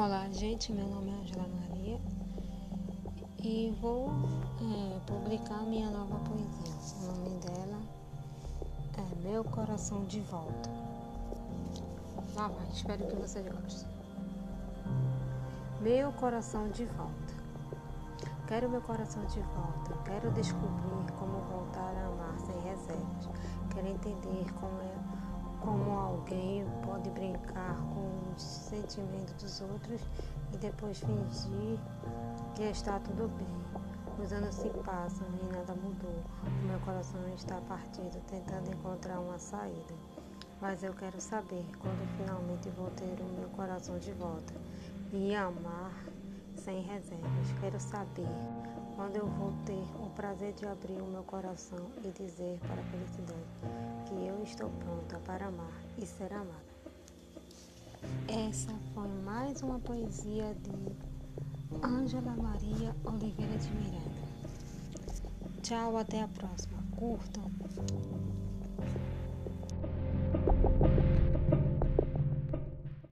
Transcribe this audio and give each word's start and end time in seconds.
Olá, 0.00 0.28
gente. 0.30 0.72
Meu 0.72 0.86
nome 0.86 1.10
é 1.10 1.14
Angela 1.14 1.48
Maria 1.48 2.00
e 3.42 3.76
vou 3.80 4.08
é, 4.60 5.00
publicar 5.04 5.62
minha 5.62 5.90
nova 5.90 6.20
poesia. 6.20 7.02
O 7.02 7.16
nome 7.16 7.40
dela 7.40 7.80
é 8.96 9.28
Meu 9.28 9.42
Coração 9.42 10.04
de 10.04 10.20
Volta. 10.20 10.70
Lá 12.36 12.46
vai, 12.46 12.68
espero 12.72 13.08
que 13.08 13.16
vocês 13.16 13.44
gostem. 13.44 13.88
Meu 15.80 16.12
coração 16.12 16.68
de 16.70 16.84
volta. 16.84 17.34
Quero 18.46 18.70
meu 18.70 18.80
coração 18.82 19.26
de 19.26 19.40
volta. 19.40 20.00
Quero 20.04 20.30
descobrir 20.30 21.12
como 21.18 21.40
voltar 21.50 21.92
a 21.96 22.06
amar 22.06 22.38
sem 22.38 22.56
reservas. 22.60 23.28
Quero 23.74 23.88
entender 23.88 24.46
como 24.60 24.80
é 24.80 25.18
como 25.60 25.90
alguém 25.90 26.64
pode 26.86 27.10
brincar 27.10 27.76
com 27.92 28.27
os 28.88 28.94
sentimentos 28.94 29.34
dos 29.34 29.60
outros 29.60 30.00
e 30.54 30.56
depois 30.56 30.98
fingir 30.98 31.78
que 32.54 32.62
está 32.62 32.98
tudo 33.00 33.28
bem. 33.28 34.24
Os 34.24 34.32
anos 34.32 34.54
se 34.54 34.68
passam 34.70 35.26
e 35.40 35.52
nada 35.54 35.74
mudou. 35.74 36.24
O 36.44 36.66
meu 36.66 36.80
coração 36.80 37.20
está 37.34 37.60
partido, 37.62 38.18
tentando 38.26 38.70
encontrar 38.70 39.20
uma 39.20 39.38
saída. 39.38 39.94
Mas 40.60 40.82
eu 40.82 40.92
quero 40.94 41.20
saber 41.20 41.64
quando 41.78 42.16
finalmente 42.16 42.68
vou 42.70 42.90
ter 42.90 43.20
o 43.20 43.38
meu 43.38 43.48
coração 43.50 43.98
de 43.98 44.12
volta 44.12 44.54
e 45.12 45.34
amar 45.34 45.92
sem 46.56 46.80
reservas. 46.80 47.52
Quero 47.60 47.78
saber 47.78 48.26
quando 48.96 49.16
eu 49.16 49.26
vou 49.26 49.52
ter 49.64 49.86
o 50.02 50.10
prazer 50.16 50.52
de 50.54 50.66
abrir 50.66 51.00
o 51.00 51.06
meu 51.06 51.22
coração 51.22 51.86
e 52.02 52.10
dizer 52.10 52.58
para 52.60 52.80
a 52.80 52.84
felicidade 52.84 54.06
que 54.06 54.26
eu 54.26 54.42
estou 54.42 54.70
pronta 54.70 55.18
para 55.20 55.46
amar 55.46 55.80
e 55.96 56.04
ser 56.04 56.32
amada. 56.32 56.77
Essa 58.28 58.72
foi 58.94 59.08
mais 59.24 59.62
uma 59.62 59.78
poesia 59.78 60.54
de 60.62 61.86
Ângela 61.86 62.34
Maria 62.36 62.94
Oliveira 63.04 63.58
de 63.58 63.70
Miranda. 63.70 64.18
Tchau, 65.62 65.96
até 65.96 66.22
a 66.22 66.28
próxima. 66.28 66.78
Curtam. 66.96 67.50